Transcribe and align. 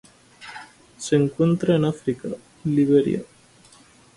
Se 0.97 1.15
encuentran 1.15 1.75
en 1.77 1.85
África: 1.85 2.27
Liberia. 2.63 3.21